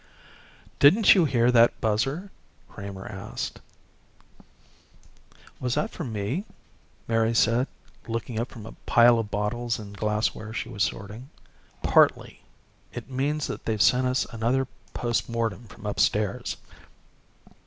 "Didn't 0.79 1.13
you 1.13 1.25
hear 1.25 1.51
that 1.51 1.79
buzzer?" 1.79 2.31
Kramer 2.67 3.05
asked. 3.07 3.61
"Was 5.59 5.75
that 5.75 5.91
for 5.91 6.03
me?" 6.03 6.43
Mary 7.07 7.35
said, 7.35 7.67
looking 8.07 8.39
up 8.39 8.49
from 8.49 8.65
a 8.65 8.71
pile 8.87 9.19
of 9.19 9.29
bottles 9.29 9.77
and 9.77 9.95
glassware 9.95 10.53
she 10.55 10.69
was 10.69 10.81
sorting. 10.83 11.29
"Partly. 11.83 12.41
It 12.91 13.11
means 13.11 13.45
they've 13.45 13.79
sent 13.79 14.07
us 14.07 14.25
another 14.31 14.65
post 14.95 15.29
mortem 15.29 15.67
from 15.67 15.85
upstairs." 15.85 16.57